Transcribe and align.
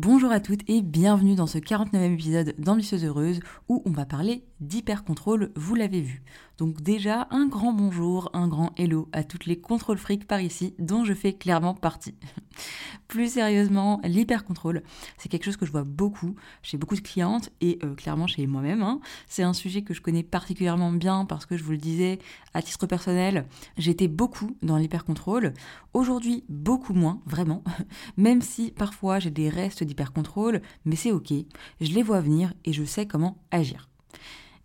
Bonjour 0.00 0.30
à 0.30 0.38
toutes 0.38 0.60
et 0.68 0.80
bienvenue 0.80 1.34
dans 1.34 1.48
ce 1.48 1.58
49e 1.58 2.12
épisode 2.12 2.54
d'Ambitieuse 2.56 3.04
Heureuse 3.04 3.40
où 3.68 3.82
on 3.84 3.90
va 3.90 4.06
parler 4.06 4.44
d'hyper-contrôle, 4.60 5.50
vous 5.56 5.74
l'avez 5.74 6.00
vu. 6.00 6.22
Donc 6.56 6.82
déjà, 6.82 7.28
un 7.30 7.46
grand 7.46 7.72
bonjour, 7.72 8.30
un 8.32 8.48
grand 8.48 8.72
hello 8.76 9.08
à 9.12 9.22
toutes 9.22 9.46
les 9.46 9.60
contrôles 9.60 9.98
fric 9.98 10.26
par 10.26 10.40
ici, 10.40 10.74
dont 10.78 11.04
je 11.04 11.14
fais 11.14 11.32
clairement 11.32 11.74
partie. 11.74 12.14
Plus 13.08 13.32
sérieusement, 13.34 14.00
l'hyper-contrôle, 14.04 14.82
c'est 15.16 15.28
quelque 15.28 15.44
chose 15.44 15.56
que 15.56 15.64
je 15.64 15.70
vois 15.70 15.84
beaucoup 15.84 16.34
chez 16.62 16.76
beaucoup 16.76 16.96
de 16.96 17.00
clientes 17.00 17.50
et 17.60 17.78
euh, 17.84 17.94
clairement 17.94 18.26
chez 18.26 18.46
moi-même. 18.46 18.82
Hein. 18.82 19.00
C'est 19.28 19.44
un 19.44 19.52
sujet 19.52 19.82
que 19.82 19.94
je 19.94 20.02
connais 20.02 20.24
particulièrement 20.24 20.90
bien 20.92 21.24
parce 21.24 21.46
que 21.46 21.56
je 21.56 21.62
vous 21.62 21.70
le 21.70 21.78
disais, 21.78 22.18
à 22.54 22.60
titre 22.60 22.86
personnel, 22.86 23.46
j'étais 23.76 24.08
beaucoup 24.08 24.56
dans 24.62 24.76
l'hyper-contrôle. 24.76 25.54
Aujourd'hui, 25.94 26.44
beaucoup 26.48 26.92
moins, 26.92 27.20
vraiment. 27.24 27.62
Même 28.16 28.42
si 28.42 28.72
parfois 28.72 29.20
j'ai 29.20 29.30
des 29.30 29.48
restes 29.48 29.84
d'hyper-contrôle, 29.88 30.62
mais 30.84 30.94
c'est 30.94 31.10
ok. 31.12 31.32
Je 31.80 31.92
les 31.92 32.02
vois 32.04 32.20
venir 32.20 32.54
et 32.64 32.72
je 32.72 32.84
sais 32.84 33.06
comment 33.06 33.38
agir. 33.50 33.88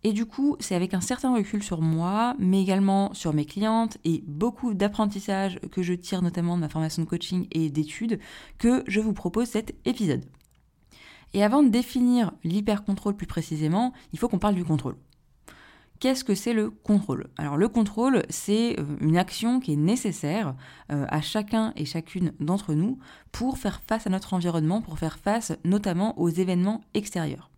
Et 0.06 0.12
du 0.12 0.26
coup, 0.26 0.56
c'est 0.60 0.74
avec 0.74 0.92
un 0.92 1.00
certain 1.00 1.34
recul 1.34 1.62
sur 1.62 1.80
moi, 1.80 2.36
mais 2.38 2.60
également 2.60 3.14
sur 3.14 3.32
mes 3.32 3.46
clientes 3.46 3.96
et 4.04 4.22
beaucoup 4.26 4.74
d'apprentissage 4.74 5.58
que 5.72 5.82
je 5.82 5.94
tire 5.94 6.20
notamment 6.20 6.56
de 6.56 6.60
ma 6.60 6.68
formation 6.68 7.02
de 7.02 7.08
coaching 7.08 7.48
et 7.52 7.70
d'études 7.70 8.20
que 8.58 8.84
je 8.86 9.00
vous 9.00 9.14
propose 9.14 9.48
cet 9.48 9.74
épisode. 9.86 10.26
Et 11.32 11.42
avant 11.42 11.62
de 11.62 11.68
définir 11.68 12.32
l'hyper-contrôle 12.44 13.16
plus 13.16 13.26
précisément, 13.26 13.94
il 14.12 14.18
faut 14.18 14.28
qu'on 14.28 14.38
parle 14.38 14.54
du 14.54 14.64
contrôle. 14.64 14.96
Qu'est-ce 16.00 16.24
que 16.24 16.34
c'est 16.34 16.52
le 16.52 16.70
contrôle? 16.70 17.28
Alors 17.38 17.56
le 17.56 17.68
contrôle, 17.68 18.24
c'est 18.28 18.78
euh, 18.78 18.84
une 19.00 19.16
action 19.16 19.60
qui 19.60 19.72
est 19.72 19.76
nécessaire 19.76 20.54
euh, 20.92 21.06
à 21.08 21.20
chacun 21.20 21.72
et 21.76 21.84
chacune 21.84 22.32
d'entre 22.40 22.74
nous 22.74 22.98
pour 23.32 23.58
faire 23.58 23.80
face 23.86 24.06
à 24.06 24.10
notre 24.10 24.34
environnement, 24.34 24.82
pour 24.82 24.98
faire 24.98 25.18
face 25.18 25.52
notamment 25.64 26.18
aux 26.18 26.28
événements 26.28 26.82
extérieurs. 26.94 27.50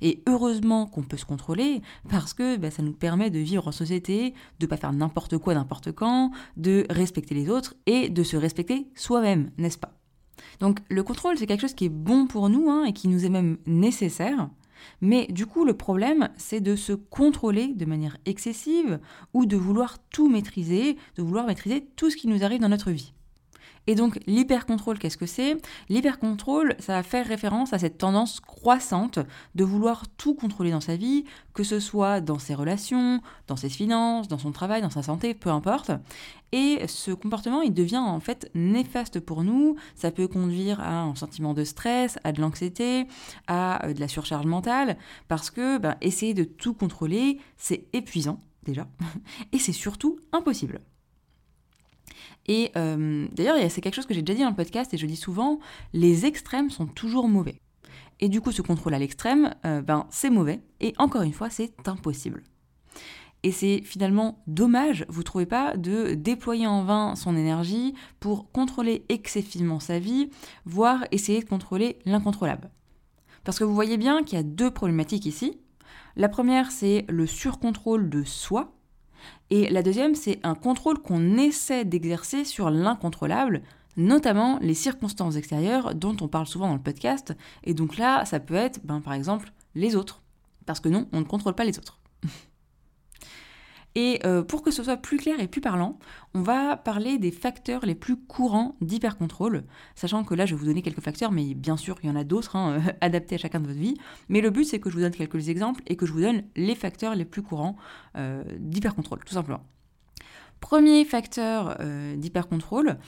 Et 0.00 0.22
heureusement 0.26 0.86
qu'on 0.86 1.02
peut 1.02 1.16
se 1.16 1.24
contrôler 1.24 1.82
parce 2.08 2.34
que 2.34 2.56
bah, 2.56 2.70
ça 2.70 2.82
nous 2.82 2.92
permet 2.92 3.30
de 3.30 3.38
vivre 3.38 3.68
en 3.68 3.72
société, 3.72 4.34
de 4.58 4.66
ne 4.66 4.68
pas 4.68 4.76
faire 4.76 4.92
n'importe 4.92 5.38
quoi 5.38 5.54
n'importe 5.54 5.92
quand, 5.92 6.30
de 6.56 6.86
respecter 6.90 7.34
les 7.34 7.48
autres 7.48 7.74
et 7.86 8.08
de 8.08 8.22
se 8.22 8.36
respecter 8.36 8.88
soi-même, 8.94 9.50
n'est-ce 9.58 9.78
pas? 9.78 9.92
Donc 10.60 10.80
le 10.88 11.02
contrôle, 11.02 11.36
c'est 11.38 11.46
quelque 11.46 11.60
chose 11.60 11.74
qui 11.74 11.86
est 11.86 11.90
bon 11.90 12.26
pour 12.26 12.48
nous 12.48 12.70
hein, 12.70 12.84
et 12.84 12.92
qui 12.92 13.08
nous 13.08 13.24
est 13.24 13.30
même 13.30 13.58
nécessaire. 13.66 14.48
Mais 15.00 15.26
du 15.26 15.46
coup, 15.46 15.64
le 15.64 15.74
problème, 15.74 16.28
c'est 16.36 16.60
de 16.60 16.76
se 16.76 16.92
contrôler 16.92 17.68
de 17.68 17.84
manière 17.84 18.16
excessive 18.26 18.98
ou 19.34 19.46
de 19.46 19.56
vouloir 19.56 19.98
tout 20.10 20.28
maîtriser, 20.28 20.96
de 21.16 21.22
vouloir 21.22 21.46
maîtriser 21.46 21.86
tout 21.96 22.10
ce 22.10 22.16
qui 22.16 22.28
nous 22.28 22.44
arrive 22.44 22.60
dans 22.60 22.68
notre 22.68 22.90
vie. 22.90 23.12
Et 23.86 23.94
donc 23.94 24.18
l'hypercontrôle, 24.26 24.98
qu'est-ce 24.98 25.16
que 25.16 25.26
c'est? 25.26 25.56
L'hypercontrôle, 25.88 26.74
ça 26.78 26.94
va 26.94 27.02
faire 27.02 27.26
référence 27.26 27.72
à 27.72 27.78
cette 27.78 27.98
tendance 27.98 28.40
croissante 28.40 29.18
de 29.54 29.64
vouloir 29.64 30.04
tout 30.16 30.34
contrôler 30.34 30.70
dans 30.70 30.80
sa 30.80 30.96
vie, 30.96 31.24
que 31.54 31.62
ce 31.62 31.80
soit 31.80 32.20
dans 32.20 32.38
ses 32.38 32.54
relations, 32.54 33.20
dans 33.46 33.56
ses 33.56 33.68
finances, 33.68 34.28
dans 34.28 34.38
son 34.38 34.52
travail, 34.52 34.82
dans 34.82 34.90
sa 34.90 35.02
santé, 35.02 35.34
peu 35.34 35.50
importe. 35.50 35.90
Et 36.52 36.86
ce 36.86 37.10
comportement, 37.10 37.60
il 37.60 37.74
devient 37.74 37.98
en 37.98 38.20
fait 38.20 38.50
néfaste 38.54 39.20
pour 39.20 39.44
nous. 39.44 39.76
Ça 39.94 40.10
peut 40.10 40.28
conduire 40.28 40.80
à 40.80 41.02
un 41.02 41.14
sentiment 41.14 41.54
de 41.54 41.64
stress, 41.64 42.18
à 42.24 42.32
de 42.32 42.40
l'anxiété, 42.40 43.06
à 43.46 43.86
euh, 43.86 43.92
de 43.92 44.00
la 44.00 44.08
surcharge 44.08 44.46
mentale, 44.46 44.96
parce 45.28 45.50
que 45.50 45.78
ben, 45.78 45.96
essayer 46.00 46.34
de 46.34 46.44
tout 46.44 46.74
contrôler, 46.74 47.38
c'est 47.56 47.86
épuisant 47.92 48.38
déjà, 48.64 48.86
et 49.52 49.58
c'est 49.58 49.72
surtout 49.72 50.18
impossible. 50.32 50.80
Et 52.48 52.72
euh, 52.76 53.28
d'ailleurs, 53.32 53.56
c'est 53.70 53.80
quelque 53.80 53.94
chose 53.94 54.06
que 54.06 54.14
j'ai 54.14 54.22
déjà 54.22 54.36
dit 54.36 54.42
dans 54.42 54.50
le 54.50 54.56
podcast 54.56 54.92
et 54.94 54.96
je 54.96 55.06
dis 55.06 55.16
souvent, 55.16 55.60
les 55.92 56.26
extrêmes 56.26 56.70
sont 56.70 56.86
toujours 56.86 57.28
mauvais. 57.28 57.60
Et 58.20 58.28
du 58.28 58.40
coup, 58.40 58.50
ce 58.50 58.62
contrôle 58.62 58.94
à 58.94 58.98
l'extrême, 58.98 59.54
euh, 59.64 59.82
ben, 59.82 60.06
c'est 60.10 60.30
mauvais. 60.30 60.60
Et 60.80 60.94
encore 60.98 61.22
une 61.22 61.32
fois, 61.32 61.50
c'est 61.50 61.72
impossible. 61.86 62.42
Et 63.44 63.52
c'est 63.52 63.82
finalement 63.84 64.42
dommage, 64.48 65.06
vous 65.08 65.22
trouvez 65.22 65.46
pas, 65.46 65.76
de 65.76 66.14
déployer 66.14 66.66
en 66.66 66.82
vain 66.82 67.14
son 67.14 67.36
énergie 67.36 67.94
pour 68.18 68.50
contrôler 68.50 69.04
excessivement 69.08 69.78
sa 69.78 70.00
vie, 70.00 70.30
voire 70.64 71.04
essayer 71.12 71.40
de 71.40 71.48
contrôler 71.48 71.98
l'incontrôlable. 72.04 72.70
Parce 73.44 73.58
que 73.58 73.64
vous 73.64 73.74
voyez 73.74 73.96
bien 73.96 74.24
qu'il 74.24 74.36
y 74.36 74.40
a 74.40 74.44
deux 74.44 74.72
problématiques 74.72 75.26
ici. 75.26 75.60
La 76.16 76.28
première, 76.28 76.72
c'est 76.72 77.04
le 77.08 77.26
surcontrôle 77.26 78.10
de 78.10 78.24
soi, 78.24 78.72
et 79.50 79.70
la 79.70 79.82
deuxième, 79.82 80.14
c'est 80.14 80.40
un 80.42 80.54
contrôle 80.54 80.98
qu'on 80.98 81.38
essaie 81.38 81.84
d'exercer 81.84 82.44
sur 82.44 82.70
l'incontrôlable, 82.70 83.62
notamment 83.96 84.58
les 84.60 84.74
circonstances 84.74 85.36
extérieures 85.36 85.94
dont 85.94 86.16
on 86.20 86.28
parle 86.28 86.46
souvent 86.46 86.68
dans 86.68 86.74
le 86.74 86.80
podcast. 86.80 87.34
Et 87.64 87.74
donc 87.74 87.96
là, 87.96 88.24
ça 88.24 88.40
peut 88.40 88.54
être, 88.54 88.80
ben, 88.84 89.00
par 89.00 89.14
exemple, 89.14 89.52
les 89.74 89.96
autres. 89.96 90.22
Parce 90.66 90.80
que 90.80 90.88
non, 90.88 91.06
on 91.12 91.20
ne 91.20 91.24
contrôle 91.24 91.54
pas 91.54 91.64
les 91.64 91.78
autres. 91.78 91.98
Et 93.98 94.20
euh, 94.24 94.44
pour 94.44 94.62
que 94.62 94.70
ce 94.70 94.84
soit 94.84 94.96
plus 94.96 95.16
clair 95.16 95.40
et 95.40 95.48
plus 95.48 95.60
parlant, 95.60 95.98
on 96.32 96.40
va 96.40 96.76
parler 96.76 97.18
des 97.18 97.32
facteurs 97.32 97.84
les 97.84 97.96
plus 97.96 98.16
courants 98.16 98.76
d'hypercontrôle, 98.80 99.64
sachant 99.96 100.22
que 100.22 100.34
là 100.34 100.46
je 100.46 100.54
vais 100.54 100.60
vous 100.60 100.66
donner 100.66 100.82
quelques 100.82 101.00
facteurs, 101.00 101.32
mais 101.32 101.52
bien 101.54 101.76
sûr 101.76 101.96
il 102.04 102.08
y 102.08 102.12
en 102.12 102.14
a 102.14 102.22
d'autres 102.22 102.54
hein, 102.54 102.80
adaptés 103.00 103.34
à 103.34 103.38
chacun 103.38 103.58
de 103.58 103.66
votre 103.66 103.80
vie. 103.80 103.96
Mais 104.28 104.40
le 104.40 104.50
but 104.50 104.62
c'est 104.62 104.78
que 104.78 104.88
je 104.88 104.94
vous 104.94 105.00
donne 105.00 105.16
quelques 105.16 105.48
exemples 105.48 105.82
et 105.88 105.96
que 105.96 106.06
je 106.06 106.12
vous 106.12 106.20
donne 106.20 106.44
les 106.54 106.76
facteurs 106.76 107.16
les 107.16 107.24
plus 107.24 107.42
courants 107.42 107.74
euh, 108.14 108.44
d'hypercontrôle, 108.60 109.18
tout 109.26 109.34
simplement. 109.34 109.64
Premier 110.60 111.04
facteur 111.04 111.78
euh, 111.80 112.14
d'hypercontrôle, 112.14 112.98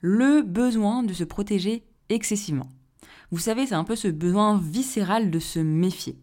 le 0.00 0.40
besoin 0.40 1.02
de 1.02 1.12
se 1.12 1.24
protéger 1.24 1.84
excessivement. 2.08 2.70
Vous 3.30 3.40
savez, 3.40 3.66
c'est 3.66 3.74
un 3.74 3.84
peu 3.84 3.94
ce 3.94 4.08
besoin 4.08 4.58
viscéral 4.58 5.30
de 5.30 5.38
se 5.38 5.58
méfier. 5.58 6.16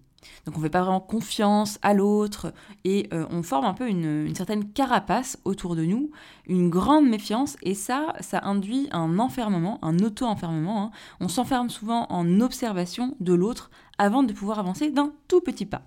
Donc 0.45 0.55
on 0.55 0.59
ne 0.59 0.63
fait 0.63 0.69
pas 0.69 0.81
vraiment 0.81 0.99
confiance 0.99 1.79
à 1.81 1.93
l'autre 1.93 2.53
et 2.83 3.07
euh, 3.13 3.25
on 3.29 3.43
forme 3.43 3.65
un 3.65 3.73
peu 3.73 3.87
une, 3.87 4.33
certaine 4.35 4.71
carapace 4.71 5.39
autour 5.45 5.75
de 5.75 5.85
nous, 5.85 6.11
une 6.47 6.69
grande 6.69 7.07
méfiance 7.07 7.57
et 7.63 7.73
ça, 7.73 8.13
ça 8.19 8.41
induit 8.43 8.87
un 8.91 9.19
enfermement, 9.19 9.79
un 9.83 9.99
auto-enfermement. 9.99 10.83
Hein. 10.83 10.91
On 11.19 11.27
s'enferme 11.27 11.69
souvent 11.69 12.07
en 12.09 12.41
observation 12.41 13.15
de 13.19 13.33
l'autre 13.33 13.69
avant 13.97 14.23
de 14.23 14.33
pouvoir 14.33 14.59
avancer 14.59 14.91
d'un 14.91 15.13
tout 15.27 15.41
petit 15.41 15.65
pas. 15.65 15.83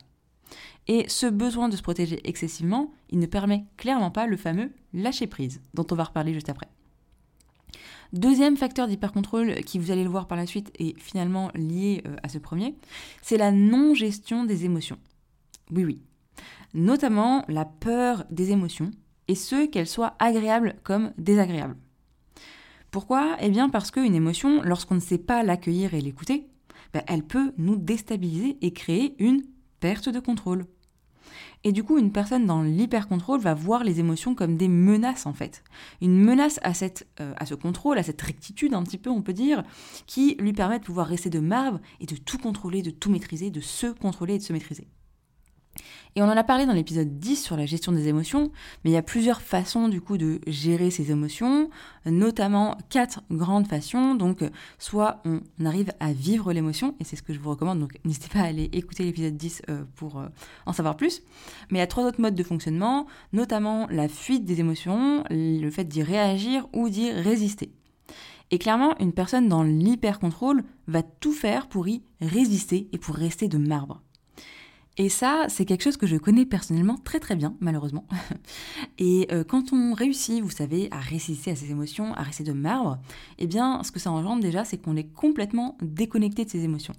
Et 0.88 1.08
ce 1.08 1.26
besoin 1.26 1.68
de 1.68 1.76
se 1.76 1.82
protéger 1.82 2.20
excessivement, 2.28 2.92
il 3.10 3.18
ne 3.18 3.26
permet 3.26 3.64
clairement 3.76 4.10
pas 4.10 4.26
le 4.26 4.36
fameux 4.36 4.72
lâcher 4.92 5.26
prise, 5.26 5.60
dont 5.74 5.86
on 5.90 5.94
va 5.94 6.04
reparler 6.04 6.34
juste 6.34 6.48
après. 6.48 6.68
Deuxième 8.12 8.56
facteur 8.56 8.88
d'hypercontrôle 8.88 9.54
qui, 9.62 9.78
vous 9.78 9.92
allez 9.92 10.02
le 10.02 10.10
voir 10.10 10.26
par 10.26 10.36
la 10.36 10.46
suite, 10.46 10.72
est 10.78 10.98
finalement 10.98 11.50
lié 11.54 12.02
euh, 12.06 12.16
à 12.22 12.28
ce 12.28 12.38
premier, 12.38 12.74
c'est 13.22 13.36
la 13.36 13.52
non-gestion 13.52 14.44
des 14.44 14.64
émotions. 14.64 14.98
Oui, 15.70 15.84
oui. 15.84 16.02
Notamment 16.74 17.44
la 17.48 17.64
peur 17.64 18.24
des 18.30 18.50
émotions, 18.50 18.90
et 19.28 19.36
ce, 19.36 19.66
qu'elles 19.66 19.86
soient 19.86 20.16
agréables 20.18 20.74
comme 20.82 21.12
désagréables. 21.16 21.76
Pourquoi? 22.90 23.36
Eh 23.40 23.48
bien 23.48 23.68
parce 23.68 23.92
qu'une 23.92 24.16
émotion, 24.16 24.60
lorsqu'on 24.62 24.96
ne 24.96 25.00
sait 25.00 25.18
pas 25.18 25.44
l'accueillir 25.44 25.94
et 25.94 26.00
l'écouter, 26.00 26.48
ben, 26.92 27.02
elle 27.06 27.22
peut 27.22 27.52
nous 27.56 27.76
déstabiliser 27.76 28.58
et 28.60 28.72
créer 28.72 29.14
une 29.22 29.42
perte 29.78 30.08
de 30.08 30.18
contrôle. 30.18 30.66
Et 31.64 31.72
du 31.72 31.82
coup, 31.82 31.98
une 31.98 32.12
personne 32.12 32.46
dans 32.46 32.62
l'hyper-contrôle 32.62 33.40
va 33.40 33.54
voir 33.54 33.84
les 33.84 34.00
émotions 34.00 34.34
comme 34.34 34.56
des 34.56 34.68
menaces 34.68 35.26
en 35.26 35.32
fait. 35.32 35.62
Une 36.00 36.18
menace 36.18 36.58
à, 36.62 36.74
cette, 36.74 37.06
euh, 37.20 37.32
à 37.36 37.46
ce 37.46 37.54
contrôle, 37.54 37.98
à 37.98 38.02
cette 38.02 38.20
rectitude 38.20 38.74
un 38.74 38.82
petit 38.82 38.98
peu, 38.98 39.10
on 39.10 39.22
peut 39.22 39.32
dire, 39.32 39.62
qui 40.06 40.36
lui 40.38 40.52
permet 40.52 40.78
de 40.78 40.84
pouvoir 40.84 41.06
rester 41.06 41.30
de 41.30 41.40
marbre 41.40 41.80
et 42.00 42.06
de 42.06 42.16
tout 42.16 42.38
contrôler, 42.38 42.82
de 42.82 42.90
tout 42.90 43.10
maîtriser, 43.10 43.50
de 43.50 43.60
se 43.60 43.86
contrôler 43.86 44.34
et 44.34 44.38
de 44.38 44.42
se 44.42 44.52
maîtriser. 44.52 44.88
Et 46.16 46.22
on 46.22 46.26
en 46.26 46.36
a 46.36 46.42
parlé 46.42 46.66
dans 46.66 46.72
l'épisode 46.72 47.20
10 47.20 47.36
sur 47.36 47.56
la 47.56 47.66
gestion 47.66 47.92
des 47.92 48.08
émotions, 48.08 48.50
mais 48.82 48.90
il 48.90 48.94
y 48.94 48.96
a 48.96 49.02
plusieurs 49.02 49.40
façons 49.40 49.88
du 49.88 50.00
coup 50.00 50.18
de 50.18 50.40
gérer 50.46 50.90
ces 50.90 51.12
émotions, 51.12 51.70
notamment 52.04 52.76
quatre 52.88 53.22
grandes 53.30 53.68
façons. 53.68 54.16
Donc 54.16 54.42
soit 54.78 55.22
on 55.24 55.40
arrive 55.64 55.92
à 56.00 56.12
vivre 56.12 56.52
l'émotion, 56.52 56.96
et 56.98 57.04
c'est 57.04 57.14
ce 57.14 57.22
que 57.22 57.32
je 57.32 57.38
vous 57.38 57.50
recommande, 57.50 57.78
donc 57.78 57.96
n'hésitez 58.04 58.28
pas 58.28 58.40
à 58.40 58.46
aller 58.46 58.68
écouter 58.72 59.04
l'épisode 59.04 59.36
10 59.36 59.62
euh, 59.68 59.84
pour 59.94 60.18
euh, 60.18 60.26
en 60.66 60.72
savoir 60.72 60.96
plus. 60.96 61.22
Mais 61.70 61.78
il 61.78 61.80
y 61.80 61.84
a 61.84 61.86
trois 61.86 62.04
autres 62.04 62.20
modes 62.20 62.34
de 62.34 62.42
fonctionnement, 62.42 63.06
notamment 63.32 63.86
la 63.88 64.08
fuite 64.08 64.44
des 64.44 64.58
émotions, 64.58 65.22
le 65.30 65.70
fait 65.70 65.84
d'y 65.84 66.02
réagir 66.02 66.66
ou 66.72 66.88
d'y 66.88 67.12
résister. 67.12 67.72
Et 68.50 68.58
clairement, 68.58 68.98
une 68.98 69.12
personne 69.12 69.48
dans 69.48 69.62
l'hyper-contrôle 69.62 70.64
va 70.88 71.04
tout 71.04 71.32
faire 71.32 71.68
pour 71.68 71.86
y 71.86 72.02
résister 72.20 72.88
et 72.92 72.98
pour 72.98 73.14
rester 73.14 73.46
de 73.46 73.58
marbre. 73.58 74.02
Et 75.00 75.08
ça, 75.08 75.46
c'est 75.48 75.64
quelque 75.64 75.82
chose 75.82 75.96
que 75.96 76.06
je 76.06 76.18
connais 76.18 76.44
personnellement 76.44 76.98
très 77.02 77.20
très 77.20 77.34
bien, 77.34 77.56
malheureusement. 77.60 78.04
Et 78.98 79.28
euh, 79.32 79.44
quand 79.44 79.72
on 79.72 79.94
réussit, 79.94 80.42
vous 80.42 80.50
savez, 80.50 80.88
à 80.90 80.98
résister 80.98 81.52
à 81.52 81.56
ses 81.56 81.70
émotions, 81.70 82.12
à 82.12 82.22
rester 82.22 82.44
de 82.44 82.52
marbre, 82.52 82.98
eh 83.38 83.46
bien, 83.46 83.82
ce 83.82 83.92
que 83.92 83.98
ça 83.98 84.12
engendre 84.12 84.42
déjà, 84.42 84.62
c'est 84.66 84.76
qu'on 84.76 84.96
est 84.96 85.10
complètement 85.10 85.78
déconnecté 85.80 86.44
de 86.44 86.50
ses 86.50 86.64
émotions. 86.64 86.92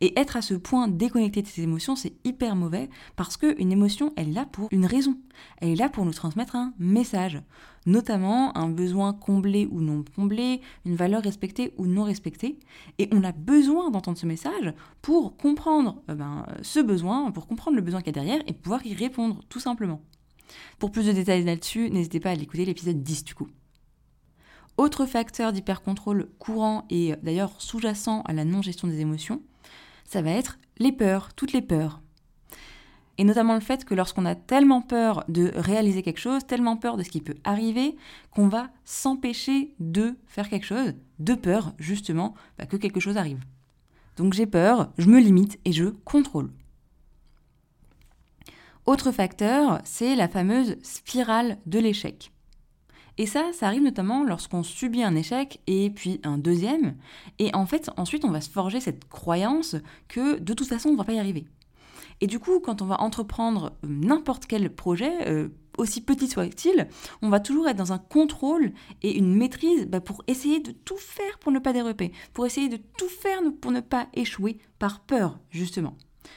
Et 0.00 0.18
être 0.18 0.36
à 0.36 0.42
ce 0.42 0.54
point 0.54 0.88
déconnecté 0.88 1.42
de 1.42 1.46
ses 1.46 1.62
émotions, 1.62 1.96
c'est 1.96 2.14
hyper 2.24 2.56
mauvais 2.56 2.88
parce 3.16 3.36
qu'une 3.36 3.72
émotion, 3.72 4.12
elle 4.16 4.28
est 4.28 4.32
là 4.32 4.46
pour 4.46 4.68
une 4.70 4.86
raison. 4.86 5.18
Elle 5.58 5.70
est 5.70 5.76
là 5.76 5.88
pour 5.88 6.04
nous 6.04 6.12
transmettre 6.12 6.56
un 6.56 6.74
message, 6.78 7.40
notamment 7.86 8.56
un 8.56 8.68
besoin 8.68 9.12
comblé 9.12 9.68
ou 9.70 9.80
non 9.80 10.04
comblé, 10.14 10.60
une 10.84 10.96
valeur 10.96 11.22
respectée 11.22 11.72
ou 11.76 11.86
non 11.86 12.04
respectée. 12.04 12.58
Et 12.98 13.08
on 13.12 13.24
a 13.24 13.32
besoin 13.32 13.90
d'entendre 13.90 14.18
ce 14.18 14.26
message 14.26 14.72
pour 15.02 15.36
comprendre 15.36 16.02
euh, 16.10 16.14
ben, 16.14 16.46
ce 16.62 16.80
besoin, 16.80 17.30
pour 17.30 17.46
comprendre 17.46 17.76
le 17.76 17.82
besoin 17.82 18.00
qu'il 18.00 18.14
y 18.14 18.18
a 18.18 18.22
derrière 18.22 18.42
et 18.46 18.52
pouvoir 18.52 18.84
y 18.86 18.94
répondre, 18.94 19.40
tout 19.48 19.60
simplement. 19.60 20.00
Pour 20.78 20.90
plus 20.90 21.06
de 21.06 21.12
détails 21.12 21.44
là-dessus, 21.44 21.90
n'hésitez 21.90 22.20
pas 22.20 22.30
à 22.30 22.34
l'écouter 22.34 22.64
l'épisode 22.64 23.02
10 23.02 23.24
du 23.24 23.34
coup. 23.34 23.48
Autre 24.76 25.06
facteur 25.06 25.52
d'hypercontrôle 25.52 26.28
courant 26.38 26.84
et 26.90 27.12
euh, 27.12 27.16
d'ailleurs 27.22 27.52
sous-jacent 27.58 28.22
à 28.22 28.32
la 28.32 28.44
non-gestion 28.44 28.88
des 28.88 29.00
émotions, 29.00 29.40
ça 30.04 30.22
va 30.22 30.30
être 30.30 30.58
les 30.78 30.92
peurs, 30.92 31.34
toutes 31.34 31.52
les 31.52 31.62
peurs. 31.62 32.00
Et 33.16 33.24
notamment 33.24 33.54
le 33.54 33.60
fait 33.60 33.84
que 33.84 33.94
lorsqu'on 33.94 34.26
a 34.26 34.34
tellement 34.34 34.82
peur 34.82 35.24
de 35.28 35.52
réaliser 35.54 36.02
quelque 36.02 36.18
chose, 36.18 36.46
tellement 36.46 36.76
peur 36.76 36.96
de 36.96 37.02
ce 37.02 37.10
qui 37.10 37.20
peut 37.20 37.36
arriver, 37.44 37.96
qu'on 38.32 38.48
va 38.48 38.70
s'empêcher 38.84 39.74
de 39.78 40.16
faire 40.26 40.48
quelque 40.48 40.66
chose, 40.66 40.94
de 41.20 41.34
peur 41.34 41.72
justement 41.78 42.34
bah, 42.58 42.66
que 42.66 42.76
quelque 42.76 43.00
chose 43.00 43.16
arrive. 43.16 43.44
Donc 44.16 44.32
j'ai 44.32 44.46
peur, 44.46 44.92
je 44.98 45.08
me 45.08 45.20
limite 45.20 45.58
et 45.64 45.72
je 45.72 45.86
contrôle. 46.04 46.50
Autre 48.86 49.12
facteur, 49.12 49.80
c'est 49.84 50.14
la 50.14 50.28
fameuse 50.28 50.76
spirale 50.82 51.58
de 51.66 51.78
l'échec. 51.78 52.33
Et 53.16 53.26
ça, 53.26 53.50
ça 53.52 53.66
arrive 53.66 53.82
notamment 53.82 54.24
lorsqu'on 54.24 54.62
subit 54.62 55.02
un 55.02 55.14
échec 55.14 55.60
et 55.66 55.90
puis 55.90 56.20
un 56.24 56.38
deuxième. 56.38 56.96
Et 57.38 57.54
en 57.54 57.66
fait, 57.66 57.90
ensuite, 57.96 58.24
on 58.24 58.30
va 58.30 58.40
se 58.40 58.50
forger 58.50 58.80
cette 58.80 59.08
croyance 59.08 59.76
que 60.08 60.38
de 60.38 60.52
toute 60.54 60.66
façon, 60.66 60.88
on 60.88 60.92
ne 60.92 60.98
va 60.98 61.04
pas 61.04 61.12
y 61.12 61.18
arriver. 61.18 61.46
Et 62.20 62.26
du 62.26 62.38
coup, 62.38 62.60
quand 62.60 62.82
on 62.82 62.86
va 62.86 63.00
entreprendre 63.00 63.72
euh, 63.84 63.88
n'importe 63.88 64.46
quel 64.46 64.72
projet, 64.74 65.28
euh, 65.28 65.48
aussi 65.78 66.00
petit 66.00 66.28
soit-il, 66.28 66.88
on 67.22 67.28
va 67.28 67.40
toujours 67.40 67.68
être 67.68 67.76
dans 67.76 67.92
un 67.92 67.98
contrôle 67.98 68.72
et 69.02 69.16
une 69.16 69.34
maîtrise 69.34 69.86
bah, 69.86 70.00
pour 70.00 70.22
essayer 70.26 70.60
de 70.60 70.72
tout 70.72 70.96
faire 70.96 71.38
pour 71.40 71.52
ne 71.52 71.58
pas 71.58 71.72
déroper, 71.72 72.12
pour 72.32 72.46
essayer 72.46 72.68
de 72.68 72.78
tout 72.96 73.08
faire 73.08 73.40
pour 73.60 73.72
ne 73.72 73.80
pas 73.80 74.08
échouer 74.14 74.58
par 74.78 75.00
peur, 75.00 75.38
justement. 75.50 75.96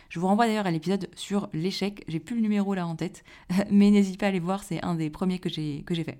Je 0.10 0.20
vous 0.20 0.28
renvoie 0.28 0.48
d'ailleurs 0.48 0.66
à 0.66 0.72
l'épisode 0.72 1.10
sur 1.16 1.50
l'échec, 1.54 2.04
j'ai 2.08 2.20
plus 2.20 2.36
le 2.36 2.42
numéro 2.42 2.74
là 2.74 2.88
en 2.88 2.96
tête, 2.96 3.24
mais 3.72 3.92
n'hésitez 3.92 4.18
pas 4.18 4.26
à 4.26 4.30
aller 4.30 4.40
voir, 4.40 4.64
c'est 4.64 4.84
un 4.84 4.96
des 4.96 5.10
premiers 5.10 5.40
que 5.40 5.50
j'ai 5.50 5.84
fait. 5.88 6.20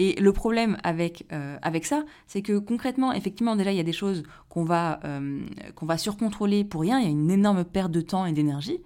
Et 0.00 0.18
le 0.18 0.32
problème 0.32 0.78
avec, 0.82 1.26
euh, 1.30 1.58
avec 1.60 1.84
ça, 1.84 2.04
c'est 2.26 2.40
que 2.40 2.58
concrètement, 2.58 3.12
effectivement, 3.12 3.54
déjà, 3.54 3.70
il 3.70 3.76
y 3.76 3.80
a 3.80 3.84
des 3.84 3.92
choses 3.92 4.22
qu'on 4.48 4.64
va, 4.64 4.98
euh, 5.04 5.42
qu'on 5.74 5.84
va 5.84 5.98
surcontrôler 5.98 6.64
pour 6.64 6.80
rien. 6.80 6.98
Il 7.00 7.04
y 7.04 7.06
a 7.06 7.10
une 7.10 7.30
énorme 7.30 7.64
perte 7.64 7.90
de 7.92 8.00
temps 8.00 8.24
et 8.24 8.32
d'énergie, 8.32 8.78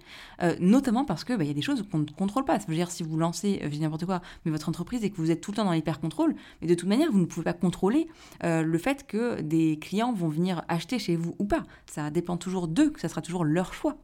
euh, 0.43 0.57
notamment 0.59 1.05
parce 1.05 1.23
que 1.23 1.31
bah, 1.31 1.45
y 1.45 1.49
a 1.49 1.53
des 1.53 1.61
choses 1.61 1.85
qu'on 1.89 1.99
ne 1.99 2.05
contrôle 2.05 2.43
pas. 2.43 2.59
Ça 2.59 2.65
veut 2.67 2.75
dire 2.75 2.91
si 2.91 3.01
vous 3.01 3.15
lancez, 3.15 3.61
je 3.63 3.69
dis 3.69 3.79
n'importe 3.79 4.05
quoi, 4.05 4.21
mais 4.43 4.51
votre 4.51 4.67
entreprise 4.67 5.05
et 5.05 5.09
que 5.09 5.15
vous 5.15 5.31
êtes 5.31 5.39
tout 5.39 5.51
le 5.51 5.55
temps 5.55 5.63
dans 5.63 5.71
l'hyper-contrôle, 5.71 6.35
mais 6.61 6.67
de 6.67 6.75
toute 6.75 6.89
manière, 6.89 7.09
vous 7.13 7.19
ne 7.19 7.25
pouvez 7.25 7.45
pas 7.45 7.53
contrôler 7.53 8.09
le 8.43 8.77
fait 8.77 9.07
que 9.07 9.39
des 9.39 9.79
clients 9.79 10.11
vont 10.11 10.27
venir 10.27 10.63
acheter 10.67 10.99
chez 10.99 11.15
vous 11.15 11.33
ou 11.39 11.45
pas. 11.45 11.63
Ça 11.85 12.09
dépend 12.09 12.35
toujours 12.35 12.67
d'eux, 12.67 12.89
que 12.89 12.99
ça 12.99 13.07
sera 13.07 13.21
toujours 13.21 13.45
leur 13.45 13.73
choix. 13.73 13.97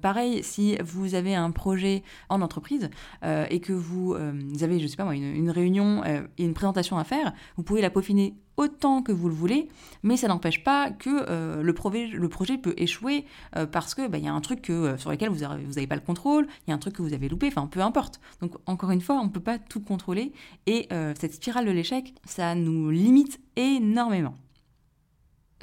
pareil, 0.00 0.44
si 0.44 0.78
vous 0.84 1.16
avez 1.16 1.34
un 1.34 1.50
projet 1.50 2.04
en 2.28 2.40
entreprise 2.42 2.90
et 3.24 3.60
que 3.60 3.72
vous, 3.72 4.14
avez, 4.14 4.78
je 4.78 4.86
sais 4.86 4.96
pas 4.96 5.04
moi, 5.04 5.16
une 5.16 5.50
réunion 5.50 6.02
a 6.38 6.46
une 6.46 6.54
présentation 6.54 6.98
à 6.98 7.04
faire, 7.04 7.32
vous 7.56 7.62
pouvez 7.62 7.80
la 7.80 7.90
peaufiner 7.90 8.34
autant 8.58 9.02
que 9.02 9.12
vous 9.12 9.28
le 9.28 9.34
voulez, 9.34 9.68
mais 10.02 10.16
ça 10.16 10.28
n'empêche 10.28 10.62
pas 10.64 10.90
que 10.90 11.08
euh, 11.28 11.62
le, 11.62 11.72
projet, 11.72 12.58
peut 12.58 12.74
échouer 12.76 13.24
euh, 13.56 13.66
parce 13.66 13.94
que 13.94 14.06
bah, 14.08 14.18
il 14.18 14.24
y 14.24 14.28
a 14.28 14.32
un 14.32 14.40
truc 14.40 14.68
euh, 14.68 14.98
sur 14.98 15.10
lequel 15.10 15.30
vous 15.30 15.38
n'avez 15.38 15.86
pas 15.86 15.94
le 15.94 16.00
contrôle, 16.00 16.46
il 16.66 16.70
y 16.70 16.72
a 16.72 16.76
un 16.76 16.78
truc 16.78 16.94
que 16.94 17.02
vous 17.02 17.14
avez 17.14 17.28
loupé, 17.28 17.46
enfin 17.46 17.66
peu 17.68 17.80
importe. 17.80 18.20
Donc 18.40 18.54
encore 18.66 18.90
une 18.90 19.00
fois, 19.00 19.20
on 19.20 19.24
ne 19.24 19.30
peut 19.30 19.40
pas 19.40 19.58
tout 19.58 19.80
contrôler 19.80 20.32
et 20.66 20.88
cette 21.18 21.34
spirale 21.34 21.66
de 21.66 21.70
l'échec, 21.70 22.14
ça 22.24 22.54
nous 22.54 22.90
limite 22.90 23.40
énormément. 23.56 24.34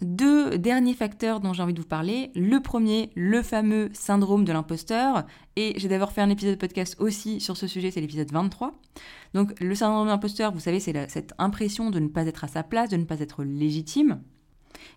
Deux 0.01 0.57
derniers 0.57 0.94
facteurs 0.94 1.39
dont 1.39 1.53
j'ai 1.53 1.63
envie 1.63 1.74
de 1.74 1.80
vous 1.80 1.88
parler. 1.88 2.30
Le 2.36 2.59
premier, 2.59 3.12
le 3.15 3.42
fameux 3.42 3.89
syndrome 3.94 4.44
de 4.44 4.51
l'imposteur. 4.51 5.25
Et 5.56 5.74
j'ai 5.77 5.88
d'abord 5.88 6.12
fait 6.12 6.19
un 6.19 6.30
épisode 6.30 6.56
de 6.56 6.59
podcast 6.59 6.97
aussi 7.00 7.39
sur 7.39 7.56
ce 7.56 7.65
sujet, 7.65 7.92
c'est 7.92 8.01
l'épisode 8.01 8.30
23. 8.30 8.77
Donc 9.33 9.57
le 9.62 9.74
syndrome 9.74 10.06
de 10.06 10.12
l'imposteur, 10.12 10.51
vous 10.51 10.59
savez, 10.59 10.81
c'est 10.81 11.09
cette 11.09 11.33
impression 11.38 11.92
de 11.92 12.00
ne 12.00 12.09
pas 12.09 12.25
être 12.25 12.44
à 12.44 12.50
sa 12.50 12.62
place, 12.62 12.89
de 12.89 12.97
ne 12.97 13.06
pas 13.06 13.21
être 13.21 13.45
légitime. 13.45 14.21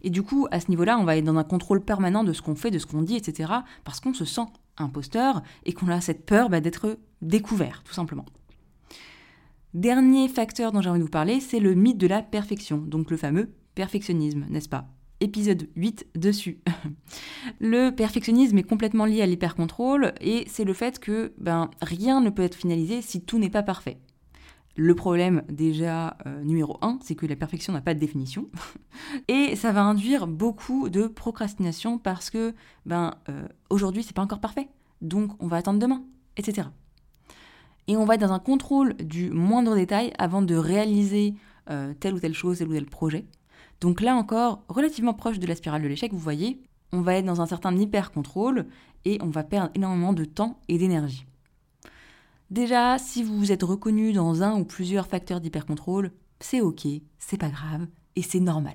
Et 0.02 0.10
du 0.10 0.24
coup, 0.24 0.48
à 0.50 0.58
ce 0.58 0.68
niveau-là, 0.68 0.98
on 0.98 1.04
va 1.04 1.16
être 1.16 1.24
dans 1.24 1.36
un 1.36 1.44
contrôle 1.44 1.84
permanent 1.84 2.24
de 2.24 2.32
ce 2.32 2.42
qu'on 2.42 2.56
fait, 2.56 2.72
de 2.72 2.80
ce 2.80 2.86
qu'on 2.86 3.02
dit, 3.02 3.14
etc. 3.14 3.52
Parce 3.84 4.00
qu'on 4.00 4.14
se 4.14 4.24
sent 4.24 4.46
imposteur 4.78 5.42
et 5.64 5.72
qu'on 5.72 5.88
a 5.88 6.00
cette 6.00 6.26
peur 6.26 6.48
bah, 6.48 6.60
d'être 6.60 6.98
découvert, 7.22 7.84
tout 7.84 7.94
simplement. 7.94 8.26
Dernier 9.74 10.28
facteur 10.28 10.72
dont 10.72 10.80
j'ai 10.80 10.90
envie 10.90 10.98
de 10.98 11.04
vous 11.04 11.10
parler, 11.10 11.38
c'est 11.38 11.60
le 11.60 11.74
mythe 11.74 11.98
de 11.98 12.06
la 12.08 12.22
perfection, 12.22 12.78
donc 12.78 13.10
le 13.10 13.16
fameux 13.16 13.50
perfectionnisme, 13.78 14.44
n'est-ce 14.50 14.68
pas? 14.68 14.88
Épisode 15.20 15.68
8 15.76 16.08
dessus. 16.16 16.58
le 17.60 17.90
perfectionnisme 17.90 18.58
est 18.58 18.64
complètement 18.64 19.04
lié 19.04 19.22
à 19.22 19.26
l'hypercontrôle 19.26 20.14
et 20.20 20.46
c'est 20.48 20.64
le 20.64 20.72
fait 20.72 20.98
que 20.98 21.32
ben, 21.38 21.70
rien 21.80 22.20
ne 22.20 22.28
peut 22.28 22.42
être 22.42 22.56
finalisé 22.56 23.02
si 23.02 23.20
tout 23.20 23.38
n'est 23.38 23.50
pas 23.50 23.62
parfait. 23.62 23.98
Le 24.74 24.96
problème 24.96 25.44
déjà 25.48 26.16
euh, 26.26 26.42
numéro 26.42 26.76
1, 26.82 26.98
c'est 27.04 27.14
que 27.14 27.24
la 27.24 27.36
perfection 27.36 27.72
n'a 27.72 27.80
pas 27.80 27.94
de 27.94 28.00
définition. 28.00 28.48
et 29.28 29.54
ça 29.54 29.70
va 29.70 29.82
induire 29.82 30.26
beaucoup 30.26 30.88
de 30.88 31.06
procrastination 31.06 31.98
parce 31.98 32.30
que 32.30 32.56
ben, 32.84 33.14
euh, 33.28 33.46
aujourd'hui 33.70 34.02
c'est 34.02 34.14
pas 34.14 34.22
encore 34.22 34.40
parfait. 34.40 34.68
Donc 35.02 35.40
on 35.40 35.46
va 35.46 35.58
attendre 35.58 35.78
demain, 35.78 36.02
etc. 36.36 36.66
Et 37.86 37.96
on 37.96 38.04
va 38.04 38.16
être 38.16 38.22
dans 38.22 38.32
un 38.32 38.40
contrôle 38.40 38.94
du 38.94 39.30
moindre 39.30 39.76
détail 39.76 40.12
avant 40.18 40.42
de 40.42 40.56
réaliser 40.56 41.34
euh, 41.70 41.94
telle 42.00 42.14
ou 42.14 42.18
telle 42.18 42.34
chose, 42.34 42.58
tel 42.58 42.66
ou 42.66 42.72
tel 42.72 42.86
projet. 42.86 43.24
Donc 43.80 44.00
là 44.00 44.16
encore, 44.16 44.64
relativement 44.68 45.14
proche 45.14 45.38
de 45.38 45.46
la 45.46 45.54
spirale 45.54 45.82
de 45.82 45.88
l'échec, 45.88 46.12
vous 46.12 46.18
voyez, 46.18 46.60
on 46.92 47.00
va 47.00 47.14
être 47.14 47.26
dans 47.26 47.40
un 47.40 47.46
certain 47.46 47.76
hyper-contrôle 47.76 48.66
et 49.04 49.18
on 49.22 49.30
va 49.30 49.44
perdre 49.44 49.70
énormément 49.74 50.12
de 50.12 50.24
temps 50.24 50.60
et 50.68 50.78
d'énergie. 50.78 51.26
Déjà, 52.50 52.98
si 52.98 53.22
vous 53.22 53.36
vous 53.36 53.52
êtes 53.52 53.62
reconnu 53.62 54.12
dans 54.12 54.42
un 54.42 54.58
ou 54.58 54.64
plusieurs 54.64 55.06
facteurs 55.06 55.40
d'hyper-contrôle, 55.40 56.12
c'est 56.40 56.60
ok, 56.60 56.86
c'est 57.18 57.36
pas 57.36 57.50
grave 57.50 57.86
et 58.18 58.22
c'est 58.22 58.40
normal. 58.40 58.74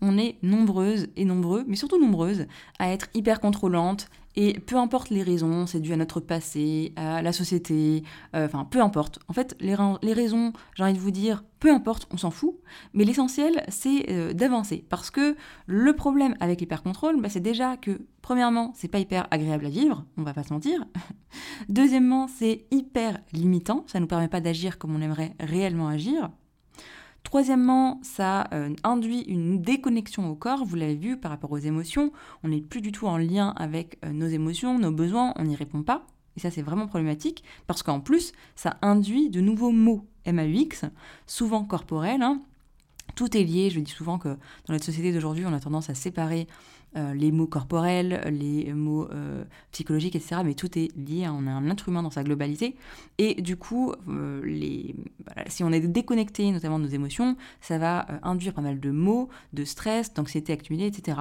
on 0.00 0.16
est 0.16 0.36
nombreuses 0.42 1.08
et 1.16 1.24
nombreux, 1.24 1.64
mais 1.66 1.74
surtout 1.74 2.00
nombreuses, 2.00 2.46
à 2.78 2.92
être 2.92 3.08
hyper 3.12 3.40
contrôlantes 3.40 4.08
et 4.36 4.58
peu 4.60 4.76
importe 4.76 5.10
les 5.10 5.22
raisons, 5.22 5.66
c'est 5.66 5.80
dû 5.80 5.92
à 5.92 5.96
notre 5.96 6.20
passé, 6.20 6.92
à 6.96 7.20
la 7.20 7.32
société, 7.32 8.04
euh, 8.34 8.46
enfin 8.46 8.64
peu 8.64 8.80
importe. 8.80 9.18
En 9.28 9.32
fait, 9.32 9.56
les, 9.60 9.74
raisons, 10.12 10.52
j'ai 10.76 10.84
envie 10.84 10.92
de 10.92 10.98
vous 10.98 11.10
dire, 11.12 11.44
peu 11.58 11.72
importe, 11.72 12.06
on 12.12 12.16
s'en 12.16 12.30
fout. 12.30 12.56
Mais 12.94 13.04
l'essentiel, 13.04 13.64
c'est 13.68 14.10
euh, 14.10 14.32
d'avancer. 14.32 14.84
Parce 14.88 15.10
que 15.10 15.36
le 15.66 15.92
problème 15.94 16.36
avec 16.40 16.60
l'hyper-contrôle, 16.60 17.20
bah, 17.20 17.28
c'est 17.28 17.40
déjà 17.40 17.76
que, 17.76 18.02
premièrement, 18.22 18.72
c'est 18.76 18.88
pas 18.88 18.98
hyper 18.98 19.26
agréable 19.32 19.66
à 19.66 19.70
vivre, 19.70 20.04
on 20.16 20.22
va 20.22 20.34
pas 20.34 20.44
se 20.44 20.52
mentir. 20.52 20.84
Deuxièmement, 21.68 22.28
c'est 22.28 22.66
hyper 22.72 23.18
limitant, 23.32 23.84
ça 23.86 24.00
nous 24.00 24.08
permet 24.08 24.28
pas 24.28 24.40
d'agir 24.40 24.78
comme 24.78 24.94
on 24.94 25.00
aimerait 25.00 25.34
réellement 25.40 25.88
agir. 25.88 26.30
Troisièmement, 27.24 27.98
ça 28.02 28.46
euh, 28.52 28.72
induit 28.84 29.22
une 29.22 29.60
déconnexion 29.60 30.30
au 30.30 30.36
corps, 30.36 30.64
vous 30.64 30.76
l'avez 30.76 30.94
vu 30.94 31.16
par 31.16 31.32
rapport 31.32 31.50
aux 31.50 31.58
émotions, 31.58 32.12
on 32.44 32.48
n'est 32.48 32.60
plus 32.60 32.80
du 32.80 32.92
tout 32.92 33.06
en 33.06 33.16
lien 33.16 33.52
avec 33.56 33.98
euh, 34.04 34.12
nos 34.12 34.28
émotions, 34.28 34.78
nos 34.78 34.92
besoins, 34.92 35.32
on 35.36 35.44
n'y 35.44 35.56
répond 35.56 35.82
pas. 35.82 36.06
Et 36.36 36.40
ça 36.40 36.50
c'est 36.50 36.62
vraiment 36.62 36.86
problématique 36.86 37.42
parce 37.66 37.82
qu'en 37.82 37.98
plus, 37.98 38.32
ça 38.54 38.76
induit 38.82 39.30
de 39.30 39.40
nouveaux 39.40 39.72
mots 39.72 40.06
MAUX, 40.26 40.86
souvent 41.26 41.64
corporels, 41.64 42.22
hein, 42.22 42.40
Tout 43.14 43.36
est 43.36 43.44
lié, 43.44 43.70
je 43.70 43.80
dis 43.80 43.90
souvent 43.90 44.18
que 44.18 44.28
dans 44.28 44.72
notre 44.72 44.84
société 44.84 45.12
d'aujourd'hui, 45.12 45.44
on 45.46 45.52
a 45.52 45.60
tendance 45.60 45.90
à 45.90 45.94
séparer 45.94 46.48
euh, 46.96 47.12
les 47.12 47.32
mots 47.32 47.46
corporels, 47.46 48.20
les 48.30 48.72
mots 48.72 49.08
euh, 49.10 49.44
psychologiques, 49.72 50.14
etc. 50.14 50.42
Mais 50.44 50.54
tout 50.54 50.78
est 50.78 50.96
lié, 50.96 51.26
on 51.28 51.46
a 51.46 51.50
un 51.50 51.68
être 51.70 51.88
humain 51.88 52.02
dans 52.02 52.10
sa 52.10 52.22
globalité. 52.22 52.76
Et 53.18 53.40
du 53.42 53.56
coup, 53.56 53.92
euh, 54.08 54.42
si 55.48 55.64
on 55.64 55.72
est 55.72 55.80
déconnecté 55.80 56.50
notamment 56.52 56.78
de 56.78 56.84
nos 56.84 56.90
émotions, 56.90 57.36
ça 57.60 57.78
va 57.78 58.06
induire 58.22 58.54
pas 58.54 58.62
mal 58.62 58.78
de 58.78 58.90
mots, 58.90 59.28
de 59.52 59.64
stress, 59.64 60.14
d'anxiété 60.14 60.52
accumulée, 60.52 60.86
etc. 60.86 61.18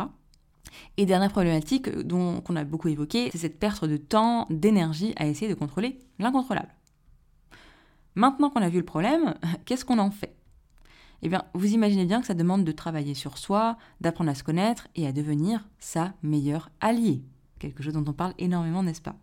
Et 0.97 1.07
dernière 1.07 1.31
problématique 1.31 1.89
dont 1.89 2.41
qu'on 2.41 2.55
a 2.55 2.63
beaucoup 2.63 2.87
évoqué, 2.89 3.29
c'est 3.31 3.39
cette 3.39 3.59
perte 3.59 3.85
de 3.85 3.97
temps, 3.97 4.45
d'énergie 4.49 5.13
à 5.17 5.27
essayer 5.27 5.49
de 5.49 5.57
contrôler 5.57 5.97
l'incontrôlable. 6.19 6.69
Maintenant 8.15 8.51
qu'on 8.51 8.61
a 8.61 8.69
vu 8.69 8.77
le 8.77 8.85
problème, 8.85 9.33
qu'est-ce 9.65 9.85
qu'on 9.85 9.97
en 9.97 10.11
fait? 10.11 10.35
Eh 11.23 11.29
bien, 11.29 11.43
vous 11.53 11.73
imaginez 11.73 12.05
bien 12.05 12.19
que 12.19 12.27
ça 12.27 12.33
demande 12.33 12.65
de 12.65 12.71
travailler 12.71 13.13
sur 13.13 13.37
soi, 13.37 13.77
d'apprendre 14.01 14.29
à 14.29 14.35
se 14.35 14.43
connaître 14.43 14.89
et 14.95 15.07
à 15.07 15.13
devenir 15.13 15.67
sa 15.79 16.13
meilleure 16.21 16.69
alliée. 16.81 17.23
Quelque 17.59 17.81
chose 17.81 17.93
dont 17.93 18.03
on 18.05 18.13
parle 18.13 18.33
énormément, 18.37 18.83
n'est-ce 18.83 19.01
pas? 19.01 19.15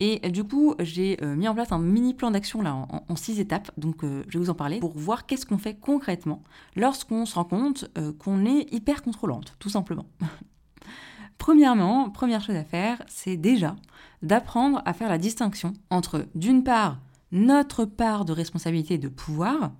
Et 0.00 0.18
du 0.30 0.42
coup, 0.42 0.74
j'ai 0.80 1.22
euh, 1.22 1.36
mis 1.36 1.46
en 1.46 1.54
place 1.54 1.70
un 1.70 1.78
mini 1.78 2.14
plan 2.14 2.30
d'action 2.30 2.60
là 2.60 2.74
en, 2.74 3.16
six 3.16 3.38
étapes. 3.38 3.70
Donc, 3.76 4.02
euh, 4.02 4.24
je 4.28 4.38
vais 4.38 4.44
vous 4.44 4.50
en 4.50 4.54
parler 4.54 4.80
pour 4.80 4.98
voir 4.98 5.26
qu'est-ce 5.26 5.46
qu'on 5.46 5.58
fait 5.58 5.74
concrètement 5.74 6.42
lorsqu'on 6.74 7.24
se 7.24 7.34
rend 7.34 7.44
compte 7.44 7.88
euh, 7.96 8.12
qu'on 8.12 8.44
est 8.44 8.72
hyper 8.72 9.02
contrôlante, 9.02 9.56
tout 9.58 9.68
simplement. 9.68 10.06
Premièrement, 11.38 12.10
première 12.10 12.42
chose 12.42 12.56
à 12.56 12.64
faire, 12.64 13.02
c'est 13.06 13.36
déjà 13.36 13.76
d'apprendre 14.22 14.82
à 14.84 14.92
faire 14.92 15.08
la 15.08 15.18
distinction 15.18 15.72
entre, 15.88 16.26
d'une 16.34 16.64
part, 16.64 16.98
notre 17.32 17.84
part 17.84 18.24
de 18.24 18.32
responsabilité 18.32 18.94
et 18.94 18.98
de 18.98 19.08
pouvoir, 19.08 19.72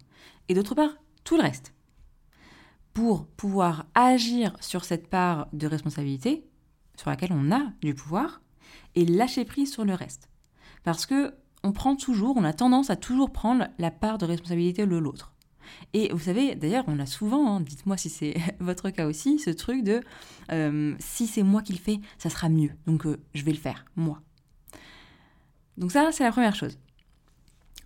et 0.50 0.54
d'autre 0.54 0.74
part, 0.74 0.90
tout 1.22 1.36
le 1.36 1.42
reste. 1.42 1.74
Pour 2.92 3.24
pouvoir 3.24 3.86
agir 3.94 4.56
sur 4.60 4.84
cette 4.84 5.06
part 5.08 5.46
de 5.52 5.68
responsabilité, 5.68 6.44
sur 6.96 7.08
laquelle 7.08 7.32
on 7.32 7.52
a 7.52 7.72
du 7.82 7.94
pouvoir, 7.94 8.42
et 8.96 9.04
lâcher 9.04 9.44
prise 9.44 9.72
sur 9.72 9.84
le 9.84 9.94
reste. 9.94 10.28
Parce 10.82 11.06
que 11.06 11.34
on 11.62 11.70
prend 11.70 11.94
toujours, 11.94 12.36
on 12.36 12.42
a 12.42 12.52
tendance 12.52 12.90
à 12.90 12.96
toujours 12.96 13.30
prendre 13.30 13.68
la 13.78 13.92
part 13.92 14.18
de 14.18 14.26
responsabilité 14.26 14.84
de 14.84 14.96
l'autre. 14.96 15.32
Et 15.92 16.10
vous 16.12 16.18
savez, 16.18 16.56
d'ailleurs, 16.56 16.84
on 16.88 16.98
a 16.98 17.06
souvent, 17.06 17.54
hein, 17.54 17.60
dites-moi 17.60 17.96
si 17.96 18.10
c'est 18.10 18.34
votre 18.58 18.90
cas 18.90 19.06
aussi, 19.06 19.38
ce 19.38 19.50
truc 19.50 19.84
de 19.84 20.00
euh, 20.50 20.96
si 20.98 21.28
c'est 21.28 21.44
moi 21.44 21.62
qui 21.62 21.74
le 21.74 21.78
fais, 21.78 22.00
ça 22.18 22.28
sera 22.28 22.48
mieux. 22.48 22.72
Donc 22.88 23.06
euh, 23.06 23.20
je 23.34 23.44
vais 23.44 23.52
le 23.52 23.58
faire, 23.58 23.84
moi. 23.94 24.20
Donc 25.76 25.92
ça, 25.92 26.10
c'est 26.10 26.24
la 26.24 26.32
première 26.32 26.56
chose. 26.56 26.76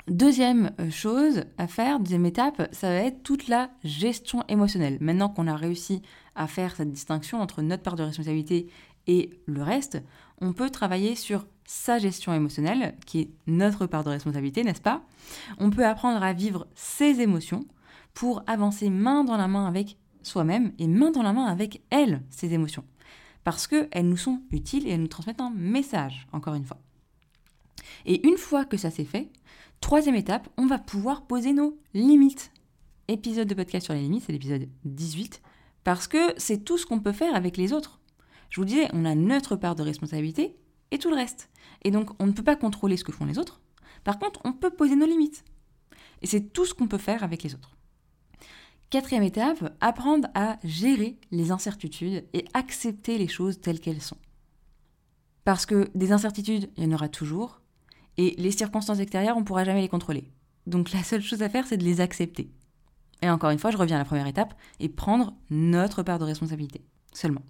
Deuxième 0.09 0.71
euh, 0.81 0.91
chose 0.91 1.45
à 1.57 1.67
faire, 1.67 1.99
deuxième 1.99 2.27
étape, 2.27 2.69
ça 2.73 2.89
va 2.89 2.97
être 2.97 3.23
toute 3.23 3.49
la 3.49 3.71
gestion 3.85 4.45
émotionnelle. 4.49 4.99
Maintenant 5.01 5.31
qu'on 5.31 5.47
a 5.47 5.57
réussi 5.57 6.03
à 6.35 6.47
faire 6.47 6.77
cette 6.77 6.93
distinction 6.93 7.41
entre 7.41 7.63
notre 7.63 7.83
part 7.83 7.97
de 7.97 8.03
responsabilité 8.03 8.69
et 9.07 9.31
le 9.47 9.63
reste, 9.63 10.03
on 10.43 10.53
peut 10.53 10.69
travailler 10.69 11.15
sur 11.15 11.47
sa 11.65 11.99
gestion 11.99 12.35
émotionnelle, 12.35 12.97
qui 13.07 13.21
est 13.21 13.31
notre 13.47 13.87
part 13.87 14.05
de 14.05 14.11
responsabilité, 14.11 14.63
n'est-ce 14.63 14.83
pas? 14.83 15.03
On 15.57 15.71
peut 15.71 15.87
apprendre 15.87 16.23
à 16.23 16.35
vivre 16.35 16.67
ses 16.75 17.23
émotions 17.23 17.65
pour 18.13 18.43
avancer 18.47 18.91
main 18.91 19.25
dans 19.25 19.39
la 19.39 19.49
main 19.49 19.67
avec 19.67 19.97
soi-même 20.23 20.73
et 20.79 20.87
main 20.87 21.13
dans 21.13 21.23
la 21.23 21.33
main 21.33 21.47
avec 21.47 21.81
elle, 21.89 22.23
ses 22.29 22.53
émotions. 22.53 22.85
Parce 23.43 23.67
qu'elles 23.67 24.09
nous 24.09 24.19
sont 24.19 24.43
utiles 24.51 24.87
et 24.87 24.91
elles 24.91 25.01
nous 25.01 25.09
transmettent 25.09 25.41
un 25.41 25.51
message, 25.51 26.27
encore 26.33 26.55
une 26.55 26.65
fois. 26.67 26.79
Et 28.05 28.27
une 28.27 28.37
fois 28.37 28.67
que 28.67 28.77
ça 28.77 28.91
s'est 28.91 29.05
fait, 29.05 29.31
Troisième 29.85 30.15
étape, 30.15 30.49
on 30.57 30.65
va 30.65 30.79
pouvoir 30.79 31.27
poser 31.27 31.53
nos 31.53 31.79
limites. 31.93 32.53
Épisode 33.07 33.47
de 33.47 33.53
podcast 33.53 33.85
sur 33.85 33.93
les 33.93 34.01
limites, 34.01 34.25
c'est 34.25 34.33
l'épisode 34.33 34.67
18, 34.87 35.43
parce 35.85 36.09
que 36.09 36.33
c'est 36.39 36.65
tout 36.65 36.79
ce 36.79 36.87
qu'on 36.87 37.01
peut 37.01 37.13
faire 37.13 37.35
avec 37.35 37.59
les 37.59 37.75
autres. 37.75 38.01
Je 38.49 38.63
vous 38.63 38.65
disais, 38.65 38.89
on 38.95 39.05
a 39.05 39.15
notre 39.15 39.57
part 39.57 39.75
de 39.75 39.83
responsabilité 39.83 40.57
et 40.91 40.99
tout 40.99 41.11
le 41.11 41.17
reste. 41.17 41.51
Et 41.83 41.91
donc, 41.91 42.13
on 42.19 42.27
ne 42.27 42.33
peut 42.33 42.43
pas 42.43 42.57
contrôler 42.57 42.97
ce 42.97 43.05
que 43.05 43.13
font 43.13 43.27
les 43.27 43.39
autres. 43.39 43.61
Par 44.05 44.19
contre, 44.19 44.41
on 44.45 44.55
peut 44.55 44.71
poser 44.71 44.97
nos 44.97 45.05
limites. 45.05 45.45
Et 46.23 46.27
c'est 46.27 46.55
tout 46.55 46.65
ce 46.65 46.73
qu'on 46.73 46.89
peut 46.89 46.97
faire 46.97 47.23
avec 47.23 47.43
les 47.43 47.55
autres. 47.55 47.77
Quatrième 48.89 49.23
étape, 49.23 49.77
apprendre 49.83 50.29
à 50.33 50.59
gérer 50.65 51.19
les 51.31 51.51
incertitudes 51.51 52.25
et 52.33 52.47
accepter 52.55 53.19
les 53.19 53.29
choses 53.29 53.61
telles 53.61 53.81
qu'elles 53.81 54.01
sont. 54.01 54.17
Parce 55.45 55.67
que 55.67 55.91
des 55.95 56.13
incertitudes, 56.13 56.71
il 56.79 56.85
y 56.85 56.87
en 56.87 56.93
aura 56.93 57.11
toujours, 57.11 57.61
et 58.17 58.35
les 58.39 58.51
circonstances 58.51 59.01
extérieures, 59.01 59.37
on 59.37 59.41
ne 59.41 59.45
pourra 59.45 59.65
jamais 59.65 59.81
les 59.81 59.89
contrôler. 59.89 60.31
Donc 60.67 60.93
la 60.93 61.03
seule 61.03 61.23
chose 61.23 61.43
à 61.43 61.49
faire, 61.49 61.67
c'est 61.67 61.77
de 61.77 61.85
les 61.85 62.01
accepter. 62.01 62.51
Et 63.23 63.31
encore 63.31 63.51
une 63.51 63.59
fois, 63.59 63.71
je 63.71 63.77
reviens 63.77 63.97
à 63.97 64.01
la 64.01 64.05
première 64.05 64.27
étape, 64.27 64.55
et 64.81 64.89
prendre 64.89 65.35
notre 65.51 66.03
part 66.03 66.19
de 66.19 66.25
responsabilité. 66.25 66.85
Seulement. 67.13 67.43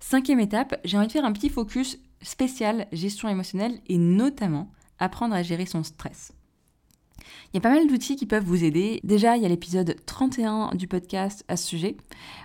Cinquième 0.00 0.40
étape, 0.40 0.80
j'ai 0.84 0.98
envie 0.98 1.06
de 1.06 1.12
faire 1.12 1.24
un 1.24 1.32
petit 1.32 1.48
focus 1.48 1.98
spécial 2.22 2.88
gestion 2.92 3.28
émotionnelle 3.28 3.80
et 3.86 3.98
notamment 3.98 4.70
apprendre 4.98 5.34
à 5.34 5.42
gérer 5.42 5.66
son 5.66 5.82
stress. 5.82 6.32
Il 7.52 7.56
y 7.56 7.58
a 7.58 7.60
pas 7.60 7.70
mal 7.70 7.86
d'outils 7.86 8.16
qui 8.16 8.26
peuvent 8.26 8.44
vous 8.44 8.64
aider. 8.64 9.00
Déjà, 9.04 9.36
il 9.36 9.42
y 9.42 9.46
a 9.46 9.48
l'épisode 9.48 9.96
31 10.06 10.74
du 10.74 10.88
podcast 10.88 11.44
à 11.48 11.56
ce 11.56 11.66
sujet, 11.66 11.96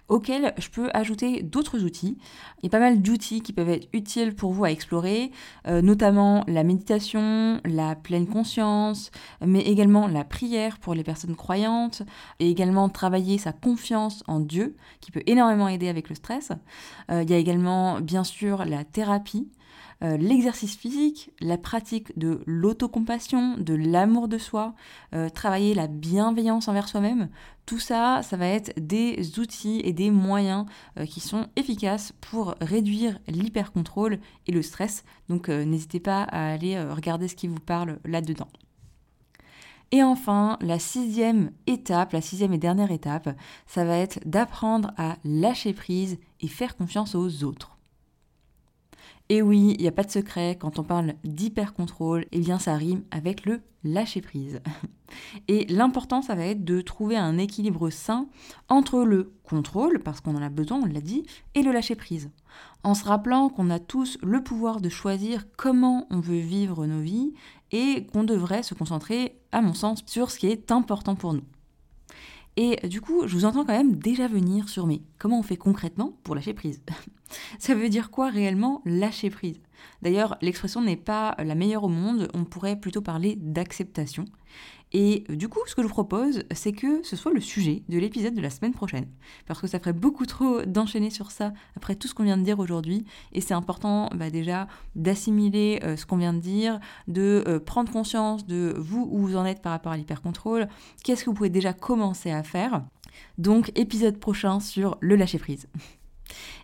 auquel 0.09 0.53
je 0.57 0.69
peux 0.69 0.89
ajouter 0.93 1.43
d'autres 1.43 1.83
outils. 1.83 2.17
Il 2.61 2.65
y 2.65 2.67
a 2.67 2.69
pas 2.69 2.79
mal 2.79 3.01
d'outils 3.01 3.41
qui 3.41 3.53
peuvent 3.53 3.69
être 3.69 3.87
utiles 3.93 4.35
pour 4.35 4.51
vous 4.51 4.65
à 4.65 4.71
explorer, 4.71 5.31
euh, 5.67 5.81
notamment 5.81 6.43
la 6.47 6.63
méditation, 6.63 7.61
la 7.65 7.95
pleine 7.95 8.27
conscience, 8.27 9.11
mais 9.45 9.61
également 9.61 10.07
la 10.07 10.23
prière 10.23 10.79
pour 10.79 10.93
les 10.93 11.03
personnes 11.03 11.35
croyantes, 11.35 12.03
et 12.39 12.49
également 12.49 12.89
travailler 12.89 13.37
sa 13.37 13.53
confiance 13.53 14.23
en 14.27 14.39
Dieu, 14.39 14.75
qui 15.01 15.11
peut 15.11 15.23
énormément 15.25 15.67
aider 15.67 15.89
avec 15.89 16.09
le 16.09 16.15
stress. 16.15 16.51
Euh, 17.11 17.23
il 17.23 17.29
y 17.29 17.33
a 17.33 17.37
également, 17.37 18.01
bien 18.01 18.23
sûr, 18.23 18.65
la 18.65 18.83
thérapie 18.83 19.47
euh, 20.03 20.17
l'exercice 20.17 20.75
physique, 20.75 21.31
la 21.39 21.57
pratique 21.57 22.17
de 22.17 22.41
l'autocompassion, 22.45 23.57
de 23.57 23.73
l'amour 23.73 24.27
de 24.27 24.37
soi, 24.37 24.73
euh, 25.15 25.29
travailler 25.29 25.73
la 25.73 25.87
bienveillance 25.87 26.67
envers 26.67 26.87
soi-même, 26.87 27.29
tout 27.65 27.79
ça, 27.79 28.21
ça 28.23 28.37
va 28.37 28.47
être 28.47 28.73
des 28.77 29.39
outils 29.39 29.81
et 29.83 29.93
des 29.93 30.11
moyens 30.11 30.65
euh, 30.97 31.05
qui 31.05 31.19
sont 31.19 31.47
efficaces 31.55 32.13
pour 32.21 32.55
réduire 32.61 33.19
l'hypercontrôle 33.27 34.19
et 34.47 34.51
le 34.51 34.61
stress. 34.61 35.03
Donc 35.29 35.49
n'hésitez 35.49 35.99
pas 35.99 36.23
à 36.23 36.53
aller 36.53 36.81
regarder 36.81 37.27
ce 37.27 37.35
qui 37.35 37.47
vous 37.47 37.59
parle 37.59 37.99
là-dedans. 38.05 38.47
Et 39.91 40.03
enfin, 40.03 40.57
la 40.61 40.79
sixième 40.79 41.51
étape, 41.65 42.11
la 42.11 42.21
sixième 42.21 42.53
et 42.53 42.57
dernière 42.57 42.91
étape, 42.91 43.29
ça 43.67 43.85
va 43.85 43.97
être 43.97 44.19
d'apprendre 44.25 44.91
à 44.97 45.15
lâcher 45.23 45.73
prise 45.73 46.17
et 46.41 46.47
faire 46.47 46.75
confiance 46.75 47.15
aux 47.15 47.43
autres. 47.43 47.76
Et 49.29 49.41
oui, 49.41 49.75
il 49.77 49.81
n'y 49.81 49.87
a 49.89 49.91
pas 49.91 50.03
de 50.03 50.11
secret, 50.11 50.57
quand 50.59 50.79
on 50.79 50.83
parle 50.83 51.15
d'hyper-contrôle, 51.25 52.25
eh 52.31 52.39
bien 52.39 52.59
ça 52.59 52.75
rime 52.75 53.03
avec 53.11 53.45
le 53.45 53.61
lâcher-prise. 53.83 54.61
Et 55.47 55.65
l'important, 55.67 56.21
ça 56.21 56.35
va 56.35 56.45
être 56.45 56.63
de 56.63 56.81
trouver 56.81 57.17
un 57.17 57.37
équilibre 57.37 57.89
sain 57.89 58.27
entre 58.69 59.03
le 59.03 59.33
contrôle, 59.43 59.99
parce 59.99 60.21
qu'on 60.21 60.35
en 60.35 60.41
a 60.41 60.49
besoin, 60.49 60.81
on 60.81 60.85
l'a 60.85 61.01
dit, 61.01 61.23
et 61.55 61.61
le 61.61 61.71
lâcher-prise. 61.71 62.29
En 62.83 62.93
se 62.93 63.03
rappelant 63.05 63.49
qu'on 63.49 63.69
a 63.69 63.79
tous 63.79 64.17
le 64.21 64.43
pouvoir 64.43 64.81
de 64.81 64.89
choisir 64.89 65.45
comment 65.57 66.07
on 66.09 66.19
veut 66.19 66.39
vivre 66.39 66.85
nos 66.85 67.01
vies 67.01 67.33
et 67.71 68.05
qu'on 68.07 68.23
devrait 68.23 68.63
se 68.63 68.73
concentrer, 68.73 69.39
à 69.51 69.61
mon 69.61 69.73
sens, 69.73 70.03
sur 70.05 70.31
ce 70.31 70.39
qui 70.39 70.47
est 70.47 70.71
important 70.71 71.15
pour 71.15 71.33
nous. 71.33 71.43
Et 72.57 72.87
du 72.87 73.01
coup, 73.01 73.27
je 73.27 73.35
vous 73.35 73.45
entends 73.45 73.63
quand 73.65 73.77
même 73.77 73.95
déjà 73.95 74.27
venir 74.27 74.67
sur 74.67 74.87
mais 74.87 75.01
comment 75.19 75.39
on 75.39 75.43
fait 75.43 75.57
concrètement 75.57 76.17
pour 76.23 76.33
lâcher 76.33 76.55
prise? 76.55 76.81
Ça 77.59 77.75
veut 77.75 77.87
dire 77.87 78.09
quoi 78.09 78.29
réellement 78.29 78.81
lâcher 78.83 79.29
prise? 79.29 79.61
D'ailleurs, 80.01 80.37
l'expression 80.41 80.81
n'est 80.81 80.95
pas 80.97 81.35
la 81.37 81.53
meilleure 81.53 81.83
au 81.83 81.89
monde, 81.89 82.29
on 82.33 82.45
pourrait 82.45 82.79
plutôt 82.79 83.01
parler 83.01 83.35
d'acceptation. 83.35 84.25
Et 84.93 85.25
du 85.29 85.49
coup, 85.49 85.59
ce 85.65 85.75
que 85.75 85.81
je 85.81 85.87
vous 85.87 85.93
propose, 85.93 86.43
c'est 86.51 86.71
que 86.71 87.03
ce 87.03 87.15
soit 87.15 87.33
le 87.33 87.41
sujet 87.41 87.83
de 87.89 87.97
l'épisode 87.97 88.33
de 88.33 88.41
la 88.41 88.49
semaine 88.49 88.73
prochaine. 88.73 89.07
Parce 89.45 89.59
que 89.59 89.67
ça 89.67 89.79
ferait 89.79 89.93
beaucoup 89.93 90.25
trop 90.25 90.61
d'enchaîner 90.63 91.09
sur 91.09 91.31
ça 91.31 91.53
après 91.75 91.95
tout 91.95 92.07
ce 92.07 92.13
qu'on 92.13 92.23
vient 92.23 92.37
de 92.37 92.43
dire 92.43 92.59
aujourd'hui. 92.59 93.05
Et 93.33 93.41
c'est 93.41 93.53
important 93.53 94.09
bah, 94.15 94.29
déjà 94.29 94.67
d'assimiler 94.95 95.79
euh, 95.83 95.97
ce 95.97 96.05
qu'on 96.05 96.17
vient 96.17 96.33
de 96.33 96.39
dire, 96.39 96.79
de 97.07 97.43
euh, 97.47 97.59
prendre 97.59 97.91
conscience 97.91 98.45
de 98.45 98.75
vous 98.77 99.07
où 99.11 99.19
vous 99.19 99.35
en 99.35 99.45
êtes 99.45 99.61
par 99.61 99.73
rapport 99.73 99.91
à 99.91 99.97
l'hypercontrôle, 99.97 100.67
qu'est-ce 101.03 101.23
que 101.23 101.29
vous 101.29 101.35
pouvez 101.35 101.49
déjà 101.49 101.73
commencer 101.73 102.31
à 102.31 102.43
faire? 102.43 102.83
Donc, 103.37 103.71
épisode 103.75 104.19
prochain 104.19 104.59
sur 104.59 104.97
le 105.01 105.15
lâcher-prise. 105.15 105.67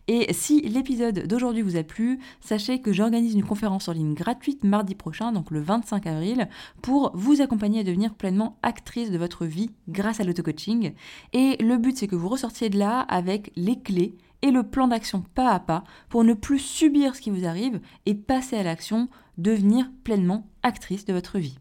Et 0.07 0.33
si 0.33 0.61
l'épisode 0.61 1.27
d'aujourd'hui 1.27 1.61
vous 1.61 1.77
a 1.77 1.83
plu, 1.83 2.19
sachez 2.41 2.81
que 2.81 2.91
j'organise 2.91 3.35
une 3.35 3.45
conférence 3.45 3.87
en 3.87 3.93
ligne 3.93 4.13
gratuite 4.13 4.63
mardi 4.63 4.95
prochain, 4.95 5.31
donc 5.31 5.49
le 5.49 5.61
25 5.61 6.05
avril, 6.07 6.49
pour 6.81 7.11
vous 7.13 7.41
accompagner 7.41 7.79
à 7.79 7.83
devenir 7.83 8.13
pleinement 8.13 8.57
actrice 8.63 9.11
de 9.11 9.17
votre 9.17 9.45
vie 9.45 9.69
grâce 9.87 10.19
à 10.19 10.23
l'auto-coaching. 10.23 10.93
Et 11.31 11.55
le 11.63 11.77
but, 11.77 11.97
c'est 11.97 12.07
que 12.07 12.15
vous 12.15 12.29
ressortiez 12.29 12.69
de 12.69 12.77
là 12.77 12.99
avec 12.99 13.51
les 13.55 13.79
clés 13.79 14.15
et 14.41 14.51
le 14.51 14.63
plan 14.63 14.89
d'action 14.89 15.23
pas 15.35 15.51
à 15.51 15.59
pas 15.59 15.85
pour 16.09 16.25
ne 16.25 16.33
plus 16.33 16.59
subir 16.59 17.15
ce 17.15 17.21
qui 17.21 17.31
vous 17.31 17.45
arrive 17.47 17.79
et 18.05 18.13
passer 18.13 18.57
à 18.57 18.63
l'action, 18.63 19.07
devenir 19.37 19.89
pleinement 20.03 20.45
actrice 20.63 21.05
de 21.05 21.13
votre 21.13 21.39
vie. 21.39 21.57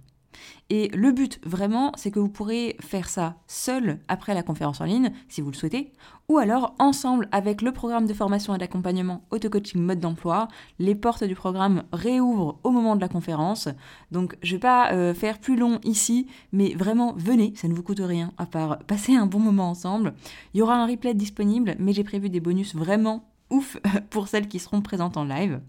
Et 0.71 0.89
le 0.95 1.12
but 1.12 1.39
vraiment, 1.45 1.93
c'est 1.97 2.11
que 2.11 2.19
vous 2.19 2.29
pourrez 2.29 2.77
faire 2.81 3.09
ça 3.09 3.37
seul 3.47 3.99
après 4.09 4.35
la 4.35 4.43
conférence 4.43 4.81
en 4.81 4.85
ligne, 4.85 5.12
si 5.29 5.41
vous 5.41 5.51
le 5.51 5.57
souhaitez, 5.57 5.93
ou 6.29 6.39
alors 6.39 6.75
ensemble 6.79 7.29
avec 7.31 7.61
le 7.61 7.73
programme 7.73 8.07
de 8.07 8.15
formation 8.15 8.55
et 8.55 8.59
d'accompagnement 8.59 9.23
auto-coaching 9.31 9.83
mode 9.83 10.01
d'emploi. 10.01 10.49
Les 10.79 10.95
portes 10.95 11.25
du 11.25 11.35
programme 11.35 11.83
réouvrent 11.93 12.59
au 12.65 12.71
moment 12.71 12.97
de 12.97 13.01
la 13.01 13.09
conférence. 13.09 13.69
Donc 14.11 14.37
je 14.43 14.55
vais 14.57 14.61
pas 14.61 14.93
euh, 14.93 15.12
faire 15.12 15.39
plus 15.39 15.57
long 15.57 15.79
ici, 15.85 16.27
mais 16.53 16.75
vraiment 16.75 17.12
venez, 17.17 17.53
ça 17.57 17.69
ne 17.69 17.75
vous 17.75 17.83
coûte 17.83 18.01
rien 18.03 18.33
à 18.39 18.47
part 18.47 18.79
passer 18.79 19.15
un 19.15 19.27
bon 19.27 19.41
moment 19.41 19.69
ensemble. 19.69 20.15
Il 20.55 20.59
y 20.59 20.62
aura 20.62 20.77
un 20.77 20.87
replay 20.87 21.15
disponible, 21.15 21.77
mais 21.79 21.93
j'ai 21.93 22.05
prévu 22.05 22.31
des 22.31 22.41
bonus 22.41 22.75
vraiment 22.75 23.25
ouf 23.52 23.76
pour 24.11 24.28
celles 24.28 24.49
qui 24.49 24.59
seront 24.59 24.80
présentes 24.80 25.16
en 25.16 25.25
live. 25.25 25.61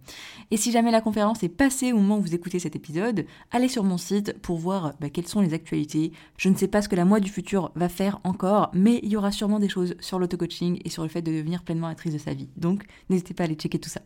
Et 0.49 0.57
si 0.57 0.71
jamais 0.71 0.91
la 0.91 1.01
conférence 1.01 1.43
est 1.43 1.49
passée 1.49 1.93
au 1.93 1.97
moment 1.97 2.17
où 2.17 2.21
vous 2.21 2.35
écoutez 2.35 2.59
cet 2.59 2.75
épisode, 2.75 3.25
allez 3.51 3.67
sur 3.67 3.83
mon 3.83 3.97
site 3.97 4.39
pour 4.41 4.57
voir 4.57 4.93
bah, 4.99 5.09
quelles 5.09 5.27
sont 5.27 5.41
les 5.41 5.53
actualités. 5.53 6.11
Je 6.37 6.49
ne 6.49 6.55
sais 6.55 6.67
pas 6.67 6.81
ce 6.81 6.89
que 6.89 6.95
la 6.95 7.05
moi 7.05 7.19
du 7.19 7.29
futur 7.29 7.71
va 7.75 7.89
faire 7.89 8.19
encore, 8.23 8.71
mais 8.73 8.99
il 9.03 9.09
y 9.09 9.17
aura 9.17 9.31
sûrement 9.31 9.59
des 9.59 9.69
choses 9.69 9.95
sur 9.99 10.19
l'auto-coaching 10.19 10.79
et 10.83 10.89
sur 10.89 11.03
le 11.03 11.09
fait 11.09 11.21
de 11.21 11.31
devenir 11.31 11.63
pleinement 11.63 11.87
actrice 11.87 12.13
de 12.13 12.17
sa 12.17 12.33
vie. 12.33 12.49
Donc 12.57 12.83
n'hésitez 13.09 13.33
pas 13.33 13.43
à 13.43 13.45
aller 13.45 13.55
checker 13.55 13.79
tout 13.79 13.89
ça. 13.89 14.01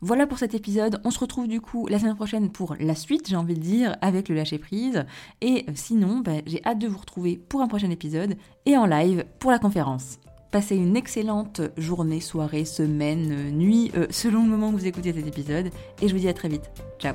Voilà 0.00 0.26
pour 0.26 0.38
cet 0.38 0.54
épisode. 0.54 1.00
On 1.04 1.10
se 1.10 1.18
retrouve 1.18 1.48
du 1.48 1.60
coup 1.60 1.86
la 1.86 1.98
semaine 1.98 2.14
prochaine 2.14 2.50
pour 2.50 2.76
la 2.78 2.94
suite, 2.94 3.28
j'ai 3.28 3.36
envie 3.36 3.54
de 3.54 3.60
dire, 3.60 3.96
avec 4.00 4.28
le 4.28 4.34
lâcher 4.34 4.58
prise. 4.58 5.04
Et 5.40 5.64
euh, 5.68 5.72
sinon, 5.74 6.20
bah, 6.20 6.42
j'ai 6.46 6.64
hâte 6.64 6.78
de 6.78 6.88
vous 6.88 6.98
retrouver 6.98 7.36
pour 7.36 7.62
un 7.62 7.68
prochain 7.68 7.90
épisode 7.90 8.36
et 8.66 8.76
en 8.76 8.86
live 8.86 9.24
pour 9.38 9.50
la 9.50 9.58
conférence. 9.58 10.18
Passez 10.50 10.76
une 10.76 10.96
excellente 10.96 11.60
journée, 11.76 12.20
soirée, 12.20 12.64
semaine, 12.64 13.50
nuit, 13.50 13.90
euh, 13.96 14.06
selon 14.10 14.42
le 14.42 14.48
moment 14.48 14.68
où 14.68 14.72
vous 14.72 14.86
écoutez 14.86 15.12
cet 15.12 15.26
épisode. 15.26 15.70
Et 16.00 16.08
je 16.08 16.14
vous 16.14 16.20
dis 16.20 16.28
à 16.28 16.34
très 16.34 16.48
vite. 16.48 16.70
Ciao 16.98 17.14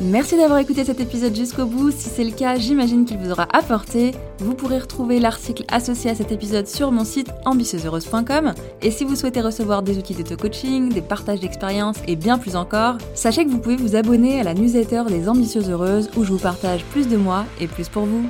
Merci 0.00 0.36
d'avoir 0.36 0.60
écouté 0.60 0.84
cet 0.84 1.00
épisode 1.00 1.34
jusqu'au 1.34 1.66
bout. 1.66 1.90
Si 1.90 2.08
c'est 2.08 2.22
le 2.22 2.30
cas, 2.30 2.56
j'imagine 2.56 3.04
qu'il 3.04 3.18
vous 3.18 3.32
aura 3.32 3.48
apporté. 3.52 4.12
Vous 4.38 4.54
pourrez 4.54 4.78
retrouver 4.78 5.18
l'article 5.18 5.64
associé 5.66 6.10
à 6.10 6.14
cet 6.14 6.30
épisode 6.30 6.68
sur 6.68 6.92
mon 6.92 7.04
site 7.04 7.32
ambitieuseheureuse.com. 7.44 8.54
Et 8.80 8.92
si 8.92 9.04
vous 9.04 9.16
souhaitez 9.16 9.40
recevoir 9.40 9.82
des 9.82 9.98
outils 9.98 10.14
d'auto-coaching, 10.14 10.90
des 10.92 11.02
partages 11.02 11.40
d'expériences 11.40 11.98
et 12.06 12.14
bien 12.14 12.38
plus 12.38 12.54
encore, 12.54 12.98
sachez 13.14 13.44
que 13.44 13.50
vous 13.50 13.58
pouvez 13.58 13.76
vous 13.76 13.96
abonner 13.96 14.40
à 14.40 14.44
la 14.44 14.54
newsletter 14.54 15.02
des 15.08 15.28
Ambitieuses 15.28 15.68
Heureuses 15.68 16.10
où 16.16 16.22
je 16.22 16.32
vous 16.32 16.38
partage 16.38 16.84
plus 16.84 17.08
de 17.08 17.16
moi 17.16 17.44
et 17.60 17.66
plus 17.66 17.88
pour 17.88 18.04
vous. 18.04 18.24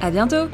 À 0.00 0.10
bientôt! 0.10 0.48